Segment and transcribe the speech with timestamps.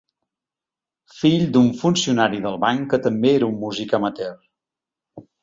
[1.17, 4.35] Fill d'un funcionari del banc que també era un músic amateur.